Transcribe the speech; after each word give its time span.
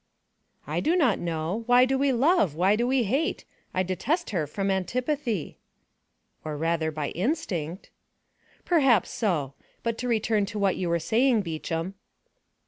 "I 0.65 0.79
do 0.79 0.95
not 0.95 1.19
know. 1.19 1.61
Why 1.67 1.85
do 1.85 1.95
we 1.95 2.11
love? 2.11 2.55
Why 2.55 2.75
do 2.75 2.87
we 2.87 3.03
hate? 3.03 3.45
I 3.71 3.83
detest 3.83 4.31
her, 4.31 4.47
from 4.47 4.71
antipathy." 4.71 5.59
"Or, 6.43 6.57
rather, 6.57 6.89
by 6.89 7.09
instinct." 7.09 7.91
"Perhaps 8.65 9.11
so. 9.11 9.53
But 9.83 9.99
to 9.99 10.07
return 10.07 10.47
to 10.47 10.57
what 10.57 10.75
you 10.75 10.89
were 10.89 10.97
saying, 10.97 11.41
Beauchamp." 11.43 11.95